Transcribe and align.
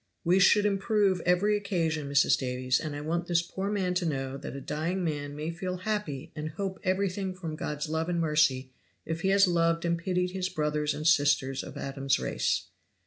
"We 0.23 0.39
should 0.39 0.65
improve 0.65 1.21
every 1.27 1.55
occasion, 1.55 2.09
Mrs. 2.09 2.35
Davies, 2.35 2.79
and 2.79 2.95
I 2.95 3.01
want 3.01 3.27
this 3.27 3.43
poor 3.43 3.69
man 3.69 3.93
to 3.93 4.05
know 4.07 4.35
that 4.35 4.55
a 4.55 4.59
dying 4.59 5.03
man 5.03 5.35
may 5.35 5.51
feel 5.51 5.77
happy 5.77 6.31
and 6.35 6.49
hope 6.49 6.79
everything 6.81 7.35
from 7.35 7.55
God's 7.55 7.87
love 7.87 8.09
and 8.09 8.19
mercy, 8.19 8.71
if 9.05 9.21
he 9.21 9.27
has 9.27 9.47
loved 9.47 9.85
and 9.85 9.99
pitied 9.99 10.31
his 10.31 10.49
brothers 10.49 10.95
and 10.95 11.05
sisters 11.05 11.61
of 11.63 11.77
Adam's 11.77 12.17
race." 12.17 12.65